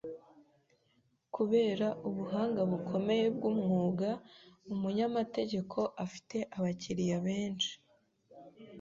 [1.35, 4.09] Kubera ubuhanga bukomeye bw'umwuga,
[4.73, 7.73] umunyamategeko afite abakiriya benshi